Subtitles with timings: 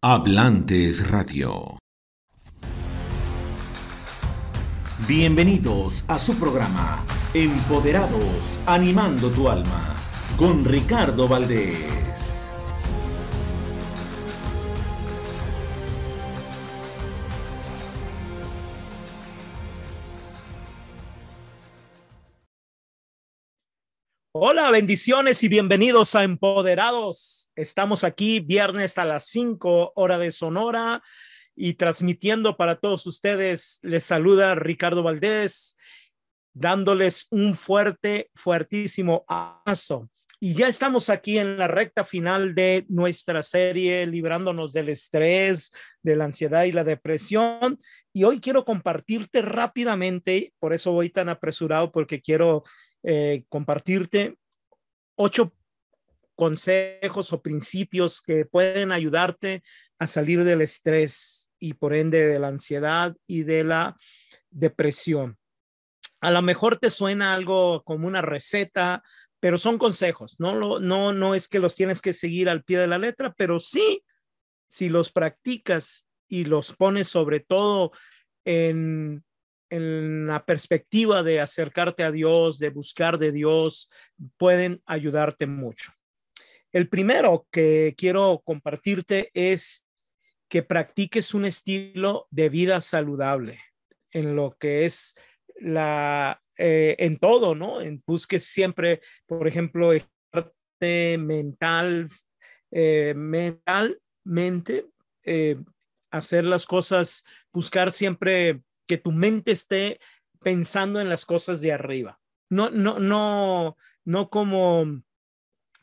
[0.00, 1.76] Hablantes Radio.
[5.08, 9.96] Bienvenidos a su programa Empoderados, animando tu alma,
[10.36, 12.07] con Ricardo Valdés.
[24.40, 27.50] Hola, bendiciones y bienvenidos a Empoderados.
[27.56, 31.02] Estamos aquí viernes a las 5 hora de Sonora
[31.56, 33.80] y transmitiendo para todos ustedes.
[33.82, 35.76] Les saluda Ricardo Valdés,
[36.54, 40.08] dándoles un fuerte, fuertísimo abrazo.
[40.38, 46.14] Y ya estamos aquí en la recta final de nuestra serie, librándonos del estrés, de
[46.14, 47.80] la ansiedad y la depresión.
[48.12, 52.62] Y hoy quiero compartirte rápidamente, por eso voy tan apresurado, porque quiero
[53.02, 54.36] eh, compartirte
[55.16, 55.52] ocho
[56.34, 59.62] consejos o principios que pueden ayudarte
[59.98, 63.96] a salir del estrés y por ende de la ansiedad y de la
[64.50, 65.36] depresión.
[66.20, 69.02] A lo mejor te suena algo como una receta,
[69.40, 72.88] pero son consejos, no, no, no es que los tienes que seguir al pie de
[72.88, 74.04] la letra, pero sí,
[74.68, 77.92] si los practicas y los pones sobre todo
[78.44, 79.24] en
[79.70, 83.90] en la perspectiva de acercarte a Dios, de buscar de Dios,
[84.36, 85.92] pueden ayudarte mucho.
[86.72, 89.86] El primero que quiero compartirte es
[90.48, 93.60] que practiques un estilo de vida saludable
[94.10, 95.14] en lo que es
[95.60, 97.80] la, eh, en todo, ¿no?
[97.80, 99.92] En busques siempre, por ejemplo,
[100.80, 102.08] mental,
[102.70, 104.86] eh, mentalmente,
[105.24, 105.56] eh,
[106.10, 110.00] hacer las cosas, buscar siempre que tu mente esté
[110.40, 112.18] pensando en las cosas de arriba.
[112.50, 115.02] No, no, no, no como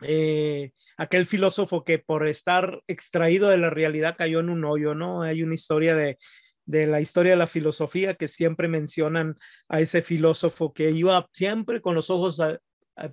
[0.02, 5.22] eh, aquel filósofo que por estar extraído de la realidad cayó en un hoyo, ¿no?
[5.22, 6.18] Hay una historia de,
[6.66, 9.38] de la historia de la filosofía que siempre mencionan
[9.70, 12.42] a ese filósofo que iba siempre con los ojos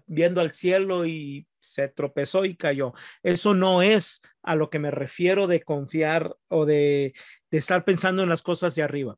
[0.06, 2.94] viendo al cielo y se tropezó y cayó.
[3.22, 7.14] Eso no es a lo que me refiero de confiar o de,
[7.50, 9.16] de estar pensando en las cosas de arriba.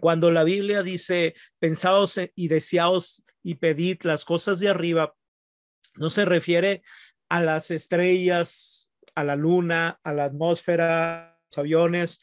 [0.00, 5.14] Cuando la Biblia dice, pensados y deseados y pedid las cosas de arriba,
[5.96, 6.82] no se refiere
[7.28, 12.20] a las estrellas, a la luna, a la atmósfera, a los aviones,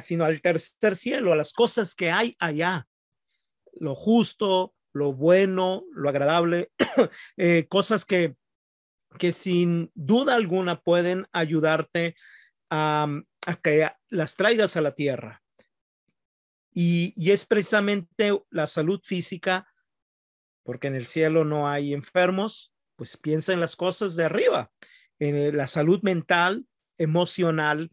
[0.00, 2.86] sino al tercer cielo, a las cosas que hay allá,
[3.74, 6.70] lo justo, lo bueno, lo agradable,
[7.36, 8.36] eh, cosas que,
[9.18, 12.16] que sin duda alguna pueden ayudarte
[12.70, 13.08] a
[13.62, 15.42] que las traigas a la tierra.
[16.72, 19.66] Y, es precisamente la salud física,
[20.62, 24.70] porque en el cielo no hay enfermos, pues piensa en las cosas de arriba,
[25.18, 26.66] en la salud mental,
[26.98, 27.90] emocional,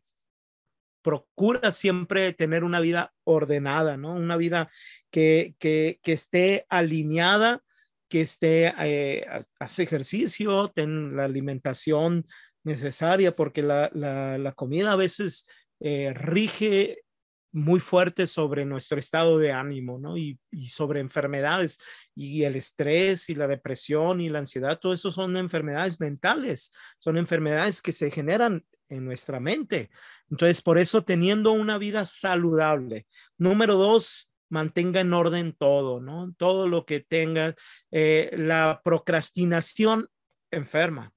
[1.01, 4.13] procura siempre tener una vida ordenada, ¿no?
[4.13, 4.69] Una vida
[5.09, 7.63] que, que, esté alineada,
[8.09, 9.25] que esté, eh,
[9.59, 12.27] hace ejercicio, ten la alimentación
[12.65, 15.47] necesaria, porque la, la, comida a veces
[15.79, 17.05] eh, rige
[17.51, 20.17] muy fuerte sobre nuestro estado de ánimo, ¿no?
[20.17, 21.79] Y, sobre enfermedades
[22.15, 27.17] y el estrés y la depresión y la ansiedad, todo eso son enfermedades mentales, son
[27.17, 29.89] enfermedades que se generan en nuestra mente.
[30.29, 33.07] Entonces, por eso teniendo una vida saludable.
[33.37, 36.33] Número dos, mantenga en orden todo, ¿no?
[36.37, 37.55] Todo lo que tenga.
[37.91, 40.09] Eh, la procrastinación
[40.51, 41.13] enferma,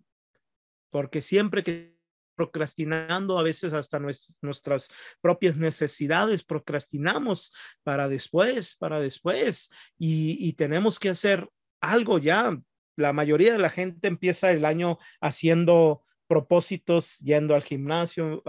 [0.91, 2.00] porque siempre que
[2.41, 4.01] procrastinando a veces hasta
[4.41, 4.89] nuestras,
[5.21, 7.53] propias necesidades, procrastinamos
[7.83, 11.47] para después, para después, y, tenemos que hacer
[11.83, 12.59] algo ya.
[12.97, 18.43] La mayoría de la gente empieza el año haciendo propósitos, yendo al gimnasio.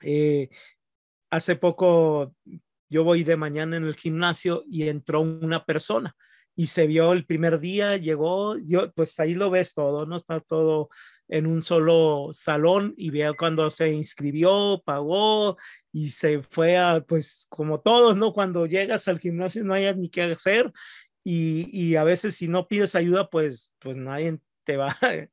[0.00, 0.48] Eh,
[1.30, 2.34] hace poco
[2.88, 6.16] yo voy de mañana en el gimnasio y entró una persona
[6.54, 10.16] y se vio el primer día, llegó, yo, pues ahí lo ves todo, ¿no?
[10.16, 10.88] Está todo
[11.28, 15.56] en un solo salón y veo cuando se inscribió, pagó
[15.90, 18.32] y se fue a, pues como todos, ¿no?
[18.32, 20.70] Cuando llegas al gimnasio no hay ni qué hacer
[21.24, 24.96] y, y a veces si no pides ayuda, pues, pues nadie te va,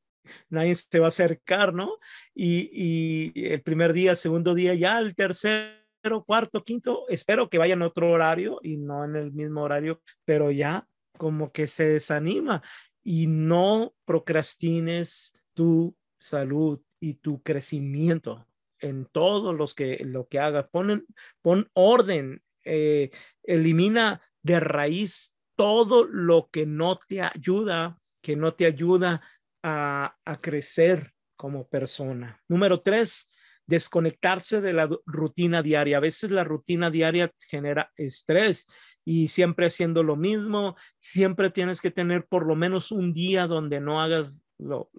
[0.49, 1.97] nadie te va a acercar, ¿no?
[2.33, 7.81] Y, y el primer día, segundo día, ya el tercero, cuarto, quinto, espero que vayan
[7.81, 10.87] otro horario y no en el mismo horario, pero ya
[11.19, 12.63] como que se desanima
[13.03, 18.47] y no procrastines tu salud y tu crecimiento
[18.79, 20.67] en todos los que lo que hagas.
[20.71, 21.05] Pon,
[21.41, 23.11] pon orden, eh,
[23.43, 29.21] elimina de raíz todo lo que no te ayuda, que no te ayuda
[29.61, 32.41] a, a crecer como persona.
[32.47, 33.27] Número tres,
[33.65, 35.97] desconectarse de la rutina diaria.
[35.97, 38.65] A veces la rutina diaria genera estrés
[39.09, 43.79] y siempre haciendo lo mismo, siempre tienes que tener por lo menos un día donde
[43.79, 44.91] no hagas lo,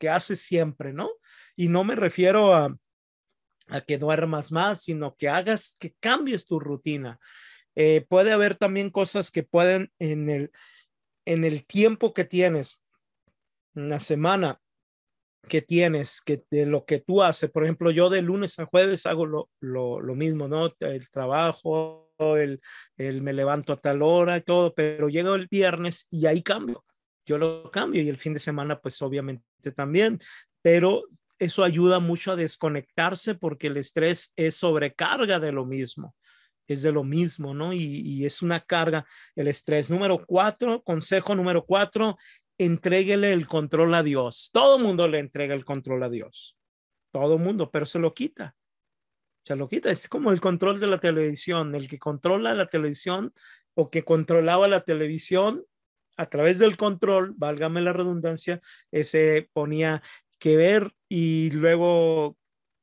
[0.00, 1.10] que haces siempre, ¿no?
[1.56, 2.74] Y no me refiero a,
[3.68, 7.20] a que duermas más, sino que hagas, que cambies tu rutina.
[7.74, 10.50] Eh, puede haber también cosas que pueden en el,
[11.26, 12.82] en el tiempo que tienes,
[13.74, 14.58] una semana,
[15.48, 17.50] que tienes, que de lo que tú haces.
[17.50, 20.72] Por ejemplo, yo de lunes a jueves hago lo, lo, lo mismo, ¿no?
[20.80, 22.60] El trabajo, el,
[22.96, 26.84] el, me levanto a tal hora y todo, pero llego el viernes y ahí cambio.
[27.24, 30.20] Yo lo cambio y el fin de semana, pues obviamente también,
[30.62, 31.04] pero
[31.38, 36.14] eso ayuda mucho a desconectarse porque el estrés es sobrecarga de lo mismo.
[36.68, 37.72] Es de lo mismo, ¿no?
[37.72, 39.06] Y, y es una carga
[39.36, 39.88] el estrés.
[39.88, 42.16] Número cuatro, consejo número cuatro,
[42.58, 44.50] entréguele el control a Dios.
[44.52, 46.56] Todo mundo le entrega el control a Dios.
[47.12, 48.54] Todo mundo, pero se lo quita.
[49.44, 49.90] Se lo quita.
[49.90, 51.74] Es como el control de la televisión.
[51.74, 53.32] El que controla la televisión
[53.74, 55.64] o que controlaba la televisión
[56.16, 58.60] a través del control, válgame la redundancia,
[58.90, 60.02] ese ponía
[60.38, 62.36] que ver y luego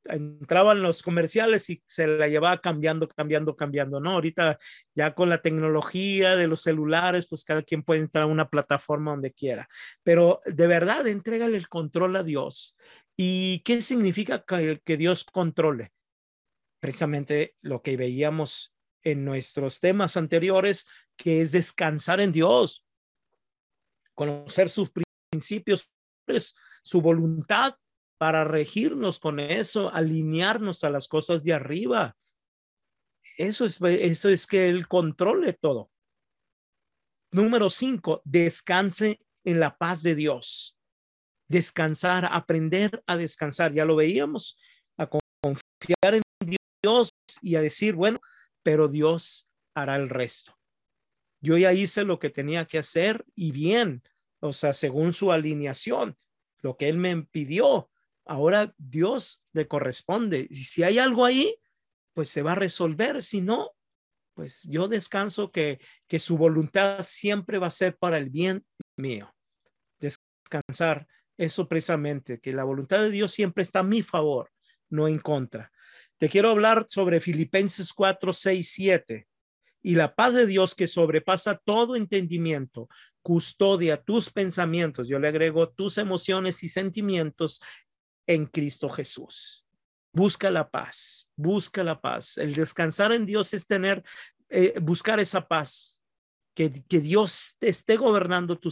[0.06, 4.12] entraban los comerciales y se la llevaba cambiando, cambiando, cambiando, ¿no?
[4.12, 4.58] Ahorita
[4.94, 9.12] ya con la tecnología de los celulares, pues cada quien puede entrar a una plataforma
[9.12, 9.68] donde quiera,
[10.02, 12.76] pero de verdad, entrégale el control a Dios.
[13.16, 15.92] ¿Y qué significa que, que Dios controle?
[16.80, 20.86] Precisamente lo que veíamos en nuestros temas anteriores,
[21.16, 22.84] que es descansar en Dios,
[24.14, 24.90] conocer sus
[25.30, 25.90] principios,
[26.82, 27.76] su voluntad
[28.18, 32.16] para regirnos con eso, alinearnos a las cosas de arriba.
[33.36, 35.90] Eso es, eso es que Él controle todo.
[37.32, 40.78] Número cinco, descanse en la paz de Dios.
[41.48, 43.72] Descansar, aprender a descansar.
[43.72, 44.56] Ya lo veíamos,
[44.96, 46.22] a confiar en
[46.82, 47.10] Dios
[47.42, 48.20] y a decir, bueno,
[48.62, 50.56] pero Dios hará el resto.
[51.40, 54.02] Yo ya hice lo que tenía que hacer y bien,
[54.40, 56.16] o sea, según su alineación,
[56.62, 57.90] lo que Él me pidió,
[58.24, 60.46] ahora Dios le corresponde.
[60.50, 61.56] Y si hay algo ahí,
[62.12, 63.22] pues se va a resolver.
[63.22, 63.72] Si no,
[64.34, 68.64] pues yo descanso que, que su voluntad siempre va a ser para el bien
[68.96, 69.34] mío.
[69.98, 71.06] Descansar,
[71.36, 74.50] eso precisamente, que la voluntad de Dios siempre está a mi favor,
[74.90, 75.70] no en contra.
[76.18, 79.26] Te quiero hablar sobre Filipenses 4, 6, 7.
[79.82, 82.88] Y la paz de Dios que sobrepasa todo entendimiento,
[83.20, 87.60] custodia tus pensamientos, yo le agrego tus emociones y sentimientos
[88.26, 89.64] en Cristo Jesús.
[90.12, 92.38] Busca la paz, busca la paz.
[92.38, 94.04] El descansar en Dios es tener,
[94.48, 96.02] eh, buscar esa paz,
[96.54, 98.70] que, que Dios te esté gobernando tu,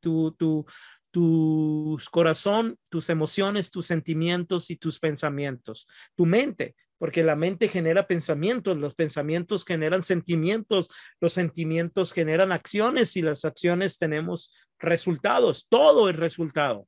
[0.00, 0.66] tu, tu,
[1.10, 8.06] tu corazón, tus emociones, tus sentimientos y tus pensamientos, tu mente, porque la mente genera
[8.06, 10.88] pensamientos, los pensamientos generan sentimientos,
[11.20, 16.86] los sentimientos generan acciones y las acciones tenemos resultados, todo es resultado.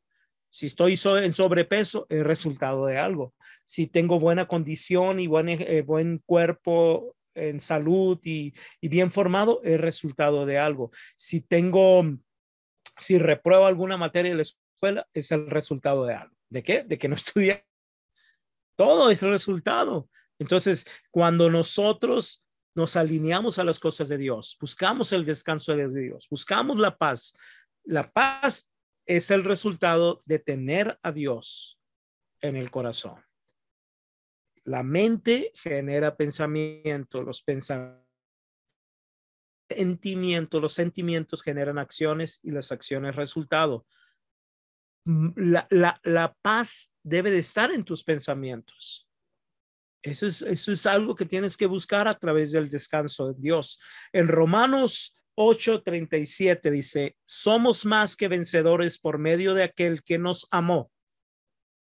[0.55, 3.35] Si estoy en sobrepeso, es resultado de algo.
[3.65, 5.85] Si tengo buena condición y buen, eh,
[6.25, 10.93] cuerpo en salud y, bien formado, es resultado de algo.
[11.17, 12.05] Si tengo,
[12.97, 16.37] si repruebo alguna materia en la escuela, es el resultado de algo.
[16.49, 16.85] ¿De qué?
[16.85, 17.67] De que no estudié.
[18.77, 20.09] Todo es resultado.
[20.39, 22.45] Entonces, cuando nosotros
[22.77, 27.35] nos alineamos a las cosas de Dios, buscamos el descanso de Dios, buscamos la paz,
[27.83, 28.71] la paz
[29.07, 31.79] es el resultado de tener a Dios
[32.41, 33.23] en el corazón.
[34.65, 38.03] La mente genera pensamiento, los pensamientos,
[40.63, 43.87] los sentimientos generan acciones y las acciones resultado.
[45.05, 49.07] La, la, la paz debe de estar en tus pensamientos.
[50.03, 53.81] Eso es, eso es algo que tienes que buscar a través del descanso de Dios.
[54.13, 60.91] En Romanos 8:37 dice, somos más que vencedores por medio de aquel que nos amó.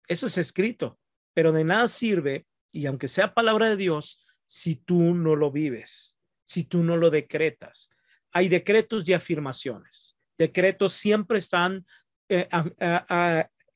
[0.07, 0.99] Eso es escrito,
[1.35, 6.19] pero de nada sirve, y aunque sea palabra de Dios, si tú no lo vives,
[6.45, 7.91] si tú no lo decretas.
[8.33, 10.17] Hay decretos y afirmaciones.
[10.37, 11.87] Decretos siempre están
[12.29, 12.49] eh,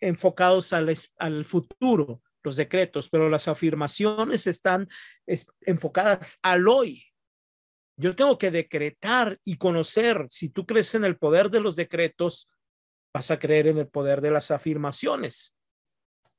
[0.01, 4.89] enfocados al, al futuro, los decretos, pero las afirmaciones están
[5.63, 7.05] enfocadas al hoy,
[7.97, 10.27] yo tengo que decretar y conocer.
[10.29, 12.49] Si tú crees en el poder de los decretos,
[13.13, 15.55] vas a creer en el poder de las afirmaciones.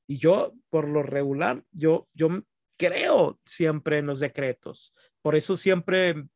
[0.08, 2.44] Y yo, por lo regular, yo, yo
[2.78, 4.94] creo siempre en los decretos.
[5.22, 6.28] Por eso siempre,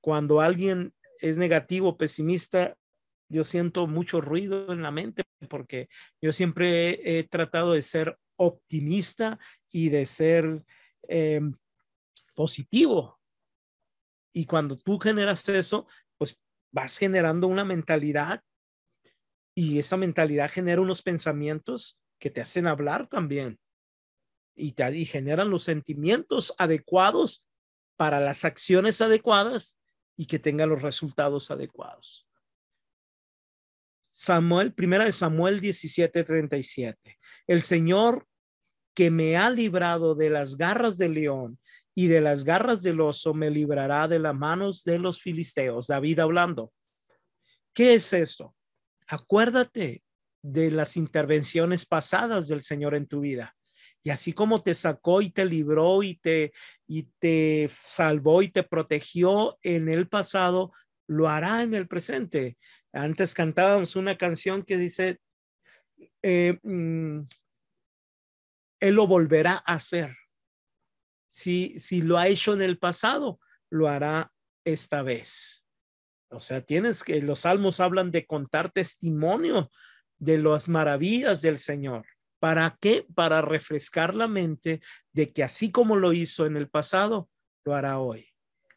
[0.00, 2.76] cuando alguien es negativo, pesimista,
[3.28, 5.88] yo siento mucho ruido en la mente porque
[6.20, 9.38] yo siempre he, tratado de ser optimista
[9.70, 10.64] y de ser
[11.08, 11.40] eh,
[12.34, 13.15] positivo.
[14.36, 15.86] Y cuando tú generas eso,
[16.18, 16.38] pues
[16.70, 18.44] vas generando una mentalidad
[19.54, 23.58] y esa mentalidad genera unos pensamientos que te hacen hablar también
[24.54, 27.46] y, te, y generan los sentimientos adecuados
[27.96, 29.80] para las acciones adecuadas
[30.18, 32.28] y que tengan los resultados adecuados.
[34.12, 37.16] Samuel, primera de Samuel 17:37.
[37.46, 38.28] El Señor
[38.92, 41.58] que me ha librado de las garras del león
[41.98, 45.86] y de las garras del oso me librará de las manos de los filisteos.
[45.86, 46.70] David hablando.
[47.72, 48.54] ¿Qué es esto?
[49.06, 50.02] Acuérdate
[50.42, 53.56] de las intervenciones pasadas del Señor en tu vida.
[54.02, 56.52] Y así como te sacó y te libró y te,
[56.86, 60.72] y te salvó y te protegió en el pasado,
[61.08, 62.58] lo hará en el presente.
[62.92, 65.18] Antes cantábamos una canción que dice,
[66.22, 67.20] eh, mm,
[68.80, 70.14] Él lo volverá a hacer.
[71.36, 73.38] Si, si lo ha hecho en el pasado,
[73.68, 74.32] lo hará
[74.64, 75.66] esta vez.
[76.30, 79.70] O sea, tienes que, los salmos hablan de contar testimonio
[80.16, 82.06] de las maravillas del Señor.
[82.38, 83.04] ¿Para qué?
[83.14, 84.80] Para refrescar la mente
[85.12, 87.28] de que así como lo hizo en el pasado,
[87.66, 88.30] lo hará hoy.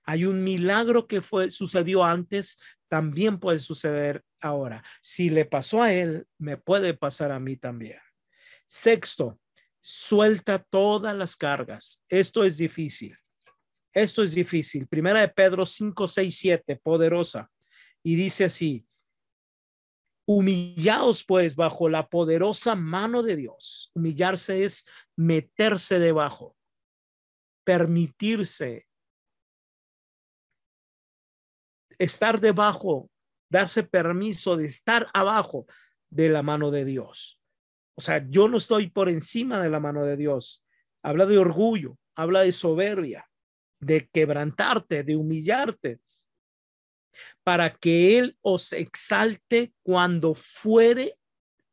[0.03, 4.83] Hay un milagro que fue sucedió antes, también puede suceder ahora.
[5.01, 7.99] Si le pasó a él, me puede pasar a mí también.
[8.67, 9.39] Sexto,
[9.91, 12.03] suelta todas las cargas.
[12.07, 13.17] Esto es difícil.
[13.91, 14.87] Esto es difícil.
[14.87, 17.49] Primera de Pedro 5, 6, 7, poderosa.
[18.03, 18.85] Y dice así,
[20.27, 23.89] Humillaos pues bajo la poderosa mano de Dios.
[23.95, 26.55] Humillarse es meterse debajo,
[27.63, 28.85] permitirse
[31.97, 33.09] estar debajo,
[33.49, 35.65] darse permiso de estar abajo
[36.11, 37.38] de la mano de Dios.
[37.99, 40.63] O sea, yo no estoy por encima de la mano de Dios.
[41.03, 43.29] Habla de orgullo, habla de soberbia,
[43.81, 45.99] de quebrantarte, de humillarte,
[47.43, 51.19] para que Él os exalte cuando fuere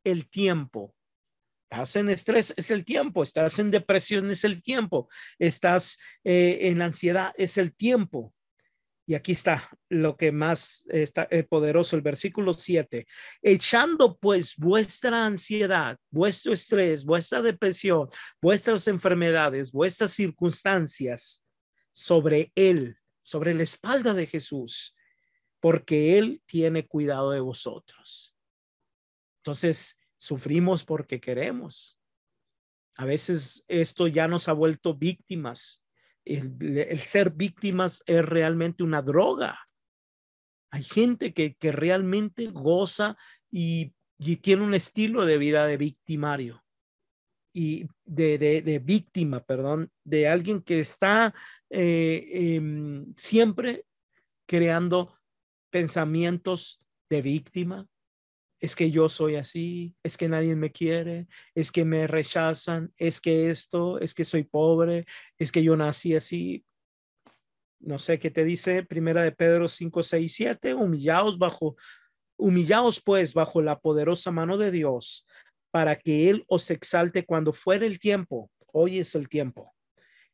[0.03, 0.93] el tiempo.
[1.71, 3.23] Estás en estrés, es el tiempo.
[3.23, 5.07] Estás en depresión, es el tiempo.
[5.39, 8.33] Estás eh, en ansiedad, es el tiempo.
[9.07, 13.07] Y aquí está lo que más está eh, poderoso, el versículo 7.
[13.41, 18.09] Echando pues vuestra ansiedad, vuestro estrés, vuestra depresión,
[18.41, 21.41] vuestras enfermedades, vuestras circunstancias
[21.93, 24.93] sobre Él, sobre la espalda de Jesús
[25.59, 28.35] porque Él tiene cuidado de vosotros.
[29.39, 31.97] Entonces, sufrimos porque queremos.
[32.95, 35.81] A veces esto ya nos ha vuelto víctimas.
[36.27, 39.59] El, ser víctimas es realmente una droga.
[40.71, 43.17] Hay gente que, que realmente goza
[43.49, 43.93] y,
[44.41, 46.63] tiene un estilo de vida de victimario
[47.53, 51.35] y de, de, víctima, perdón, de alguien que está
[51.69, 53.85] eh, em, siempre
[54.47, 55.17] creando
[55.69, 56.79] pensamientos
[57.09, 57.87] de víctima.
[58.59, 63.21] Es que yo soy así, es que nadie me quiere, es que me rechazan, es
[63.21, 65.05] que esto, es que soy pobre,
[65.37, 66.65] es que yo nací así.
[67.79, 70.73] No sé qué te dice Primera de Pedro 5, 6, 7.
[70.73, 71.75] Humillaos bajo,
[72.37, 75.27] humillaos pues bajo la poderosa mano de Dios
[75.69, 78.49] para que Él os exalte cuando fuera el tiempo.
[78.73, 79.73] Hoy es el tiempo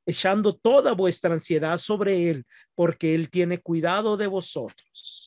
[0.06, 5.23] echando toda vuestra ansiedad sobre Él, porque Él tiene cuidado de vosotros.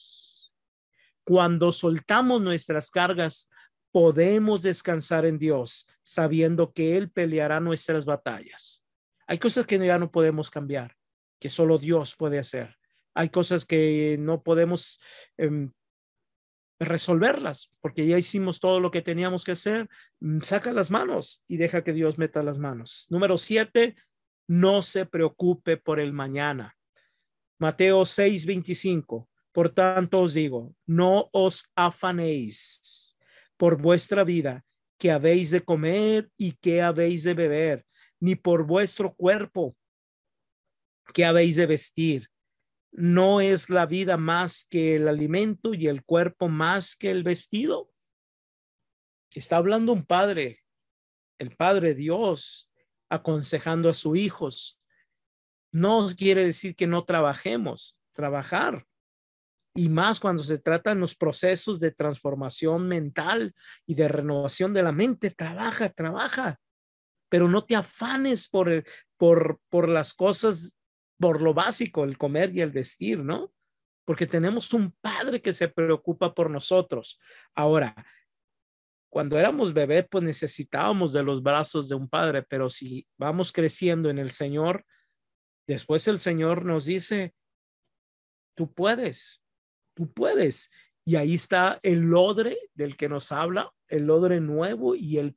[1.27, 3.51] Cuando soltamos nuestras cargas,
[3.91, 8.85] podemos descansar en Dios, sabiendo que Él peleará nuestras batallas.
[9.27, 10.95] Hay cosas que ya no podemos cambiar,
[11.41, 12.77] que solo Dios puede hacer.
[13.13, 15.01] Hay cosas que no podemos
[15.37, 15.73] em,
[16.79, 19.89] resolverlas, porque ya hicimos todo lo que teníamos que hacer.
[20.21, 23.07] Mm, saca las manos y deja que Dios meta las manos.
[23.11, 23.97] Número siete,
[24.47, 26.77] no se preocupe por el mañana.
[27.59, 29.29] Mateo 6:25.
[29.57, 33.17] Por tanto os digo, no os afanéis
[33.57, 34.63] por vuestra vida,
[34.99, 37.87] que habéis de comer y que habéis de beber,
[38.21, 39.75] ni por vuestro cuerpo,
[41.15, 42.29] que habéis de vestir.
[42.93, 47.91] ¿No es la vida más que el alimento y el cuerpo más que el vestido?
[49.35, 50.61] Está hablando un padre,
[51.39, 52.71] el Padre Dios,
[53.09, 54.79] aconsejando a sus hijos.
[55.73, 58.87] No quiere decir que no trabajemos, trabajar.
[59.77, 63.55] Y más cuando se tratan los procesos de transformación mental
[63.87, 66.59] y de renovación de la mente, trabaja, trabaja.
[67.29, 68.85] Pero no te afanes por,
[69.17, 70.75] por, por las cosas,
[71.19, 73.53] por lo básico, el comer y el vestir, ¿no?
[74.07, 77.21] porque tenemos un padre que se preocupa por nosotros.
[77.55, 77.95] Ahora,
[79.11, 84.09] cuando éramos bebés, pues necesitábamos de los brazos de un padre, pero si vamos creciendo
[84.09, 84.87] en el Señor,
[85.67, 87.35] después el Señor nos dice,
[88.55, 89.43] tú puedes,
[89.97, 90.71] tú puedes.
[91.05, 95.37] Y ahí está el odre del que nos habla, el odre nuevo y el,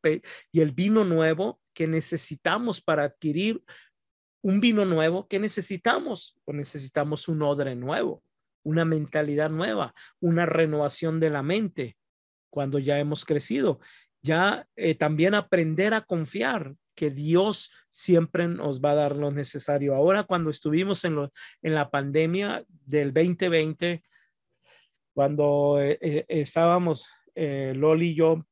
[0.51, 3.63] y el vino nuevo que necesitamos para adquirir
[4.41, 5.27] un vino nuevo.
[5.27, 6.37] ¿Qué necesitamos?
[6.43, 8.23] Pues necesitamos un odre nuevo,
[8.63, 11.97] una mentalidad nueva, una renovación de la mente
[12.49, 13.79] cuando ya hemos crecido.
[14.21, 19.95] Ya eh, también aprender a confiar que Dios siempre nos va a dar lo necesario.
[19.95, 24.03] Ahora, cuando estuvimos en, lo, en la pandemia del 2020,
[25.19, 28.45] cuando eh, eh, estábamos, Loli y yo,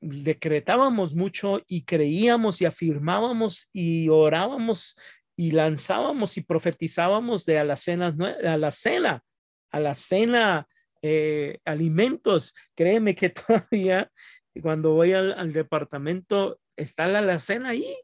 [0.00, 4.96] decretábamos mucho y creíamos y afirmábamos y orábamos
[5.36, 9.24] y lanzábamos y profetizábamos de a la cena, a la cena,
[9.72, 10.68] a la cena
[11.02, 12.54] eh, alimentos.
[12.76, 14.12] Créeme que todavía
[14.62, 17.96] cuando voy al, departamento está la alacena ahí.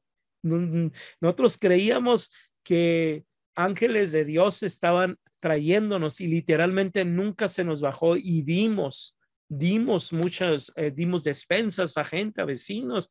[0.43, 2.33] Nosotros creíamos
[2.65, 9.17] que ángeles de Dios estaban trayéndonos y literalmente nunca se nos bajó y dimos,
[9.49, 13.11] dimos muchas, eh, dimos despensas a gente, a vecinos,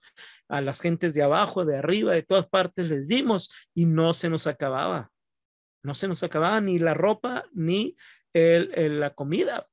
[0.50, 4.30] a las gentes de abajo, de arriba, de todas partes les dimos y no se
[4.30, 5.12] nos acababa.
[5.84, 7.96] No se nos acababa ni la ropa ni
[8.34, 9.68] el, la comida.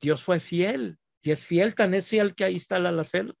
[0.00, 3.34] Dios fue fiel y es fiel, tan es fiel que ahí está la alacena.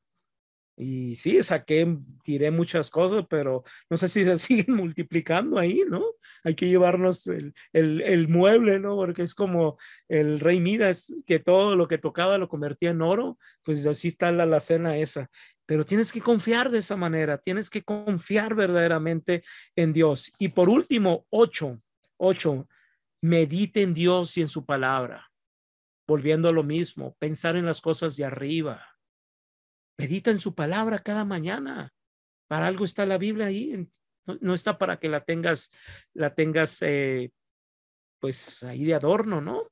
[0.76, 6.04] Y sí, saqué, tiré muchas cosas, pero no sé si se siguen multiplicando ahí, ¿no?
[6.44, 8.96] Hay que llevarnos el, el, mueble, ¿no?
[8.96, 9.78] Porque es como
[10.08, 14.30] el rey Midas, que todo lo que tocaba lo convertía en oro, pues así está
[14.32, 15.30] la alacena esa.
[15.64, 19.42] Pero tienes que confiar de esa manera, tienes que confiar verdaderamente
[19.74, 20.32] en Dios.
[20.38, 21.80] Y por último, ocho,
[22.18, 22.68] ocho,
[23.22, 25.26] medite en Dios y en su palabra
[26.06, 28.95] volviendo a lo mismo, pensar en las cosas de arriba.
[29.98, 31.92] Medita en su palabra cada mañana.
[32.48, 33.88] Para algo está la Biblia ahí.
[34.40, 35.70] No, está para que la tengas,
[36.12, 37.30] la tengas, eh,
[38.18, 39.70] pues ahí de adorno, ¿no?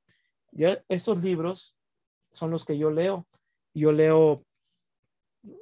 [0.52, 1.76] Ya estos libros
[2.30, 3.26] son los que yo leo.
[3.74, 4.44] Yo leo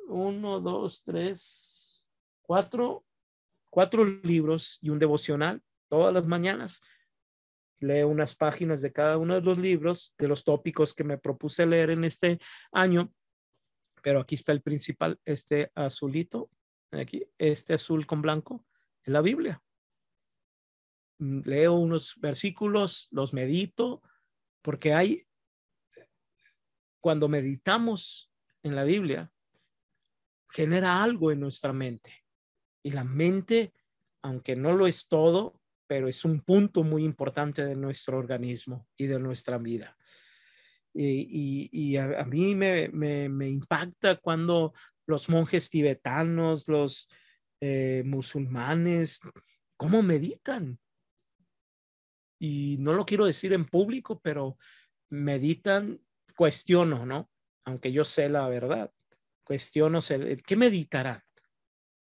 [0.08, 2.10] uno, dos, tres,
[2.42, 3.04] cuatro,
[3.70, 6.80] cuatro libros y un devocional todas las mañanas
[7.80, 11.66] leo unas páginas de cada uno de los libros, de los tópicos que me propuse
[11.66, 12.38] leer en este
[12.72, 13.12] año,
[14.02, 16.50] pero aquí está el principal, este azulito,
[16.90, 18.66] aquí, este azul con blanco,
[19.04, 19.62] en la Biblia.
[21.18, 24.02] Mm, leo unos versículos, los medito,
[24.60, 25.26] porque hay,
[27.00, 28.30] cuando meditamos
[28.62, 29.32] en la Biblia,
[30.50, 32.24] genera algo en nuestra mente.
[32.82, 33.72] Y la mente,
[34.20, 39.06] aunque no lo es todo, pero es un punto muy importante de nuestro organismo y
[39.06, 39.96] de nuestra vida.
[40.94, 44.72] Y, a, mí me, impacta cuando
[45.06, 47.08] los monjes tibetanos, los
[47.60, 49.20] eh, musulmanes,
[49.76, 50.78] cómo meditan.
[52.38, 54.58] Y no lo quiero decir en público, pero
[55.10, 56.00] meditan,
[56.36, 57.30] cuestiono, ¿no?
[57.64, 58.90] Aunque yo sé la verdad,
[59.44, 60.00] cuestiono,
[60.44, 61.22] ¿qué meditarán?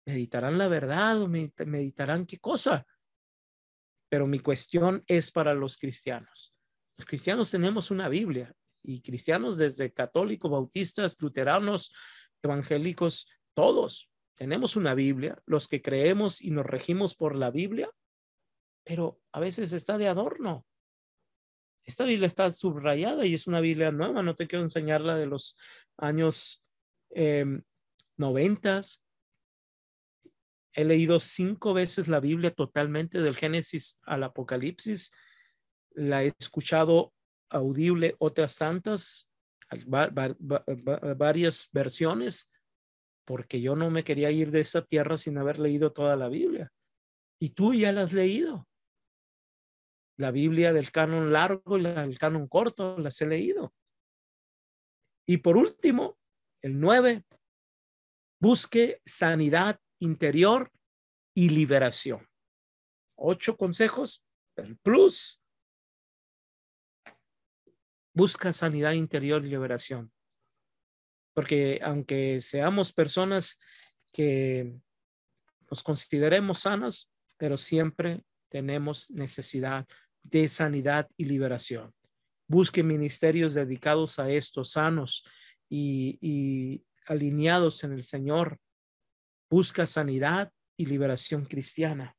[0.08, 2.86] ¿Meditarán la verdad o meditarán qué cosa?
[4.10, 6.56] pero mi cuestión es para los cristianos.
[6.98, 8.54] Los cristianos tenemos una Biblia
[8.86, 11.94] y cristianos desde católicos, bautistas, luteranos,
[12.42, 17.90] evangélicos, todos tenemos una Biblia, los que creemos y nos regimos por la Biblia,
[18.84, 20.66] pero a veces está de adorno.
[21.84, 25.28] Esta Biblia está subrayada y es una Biblia nueva, no te quiero enseñar la de
[25.28, 25.56] los
[25.98, 26.64] años
[27.12, 27.64] em,
[28.18, 29.02] noventas,
[30.76, 35.10] He leído cinco veces la Biblia totalmente del Génesis al Apocalipsis.
[35.92, 37.14] La he escuchado
[37.50, 39.28] audible otras tantas,
[41.18, 42.52] varias versiones,
[43.26, 46.72] porque yo no me quería ir de esta tierra sin haber leído toda la Biblia.
[47.40, 48.68] Y tú ya la has leído.
[50.18, 53.74] La Biblia del canon largo y la del canon corto las he leído.
[55.28, 56.18] Y por último,
[56.62, 57.26] el nueve,
[58.40, 60.72] busque sanidad interior
[61.34, 62.28] y liberación.
[63.16, 64.24] Ocho consejos,
[64.56, 65.42] el plus.
[68.16, 70.12] Busca sanidad interior y liberación.
[71.34, 73.60] Porque aunque seamos personas
[74.14, 74.74] que
[75.70, 79.86] nos consideremos sanos, pero siempre tenemos necesidad
[80.24, 81.94] de sanidad y liberación.
[82.48, 85.26] Busque ministerios dedicados a estos sanos
[85.70, 88.58] y, alineados en el Señor
[89.50, 92.16] busca sanidad y liberación cristiana.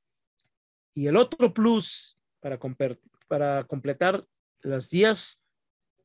[0.95, 2.59] Y el otro plus para
[3.27, 4.25] para completar
[4.61, 5.43] los 10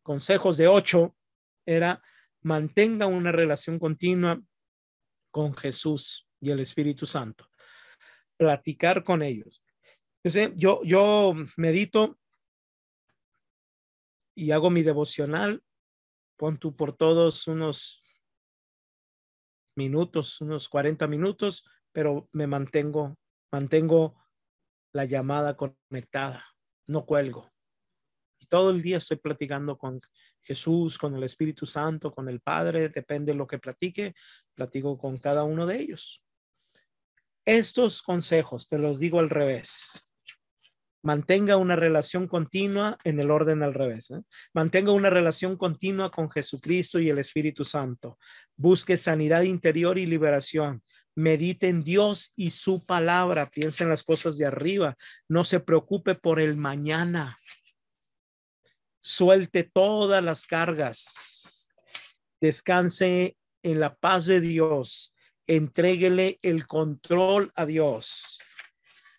[0.04, 1.16] consejos de 8
[1.66, 2.02] era
[2.42, 4.42] mantenga una relación continua
[5.32, 7.48] con Jesús y el Espíritu Santo.
[8.38, 9.64] Platicar con ellos.
[10.56, 12.18] yo, yo medito
[14.36, 15.64] y hago mi devocional.
[16.38, 18.02] Pon tú por todos unos
[19.76, 23.18] minutos, unos 40 minutos, pero me mantengo,
[23.52, 24.16] mantengo
[24.94, 26.46] la llamada conectada,
[26.88, 27.51] no cuelgo.
[28.52, 30.02] Todo el día estoy platicando con
[30.42, 34.14] Jesús, con el Espíritu Santo, con el Padre, depende de lo que platique,
[34.54, 36.22] platico con cada uno de ellos.
[37.46, 40.04] Estos consejos te los digo al revés.
[41.02, 44.12] Mantenga una relación continua en el orden al revés.
[44.12, 44.22] ¿eh?
[44.54, 48.20] Mantenga una relación continua con Jesucristo y el Espíritu Santo.
[48.58, 50.84] Busque sanidad interior y liberación.
[51.16, 53.50] Medite en Dios y su palabra.
[53.50, 54.98] Piense en las cosas de arriba.
[55.30, 57.38] No se preocupe por el mañana.
[59.02, 61.68] Suelte todas las cargas.
[62.40, 65.14] Descanse en la paz de Dios.
[65.48, 68.40] Entréguele el control a Dios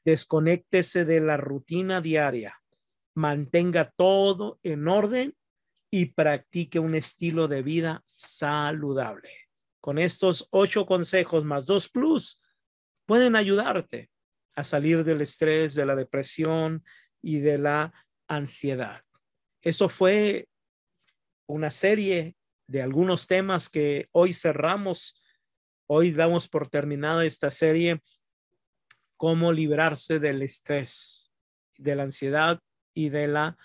[0.04, 2.60] desconéctese de la rutina diaria,
[3.14, 5.36] mantenga todo en orden
[5.90, 9.30] y practique un estilo de vida saludable.
[9.80, 12.40] Con estos ocho consejos más dos plus,
[13.06, 14.10] pueden ayudarte
[14.54, 16.84] a salir del estrés, de la depresión
[17.20, 17.92] y de la
[18.28, 19.02] ansiedad.
[19.62, 20.48] Eso fue
[21.46, 25.22] una serie de algunos temas que hoy cerramos.
[25.86, 28.02] Hoy damos por terminada esta serie
[29.16, 31.32] cómo librarse del estrés,
[31.78, 32.60] de la ansiedad
[32.92, 33.56] y de la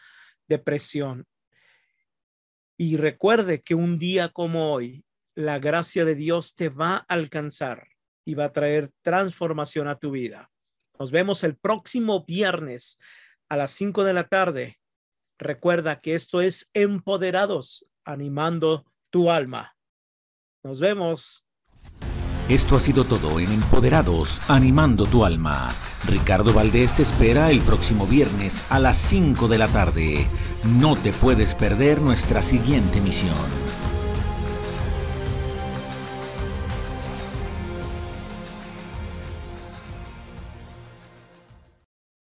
[0.47, 1.25] depresión.
[2.77, 7.87] Y recuerde que un día como hoy, la gracia de Dios te va a alcanzar
[8.23, 10.51] y va a traer transformación a tu vida.
[10.99, 12.99] Nos vemos el próximo viernes
[13.49, 14.79] a las 5 de la tarde.
[15.39, 19.75] Recuerda que esto es Empoderados, animando tu alma.
[20.63, 21.45] Nos vemos.
[22.49, 25.75] Esto ha sido todo en Empoderados, animando tu alma.
[26.05, 30.27] Ricardo Valdés te espera el próximo viernes a las 5 de la tarde.
[30.63, 33.66] No te puedes perder nuestra siguiente misión.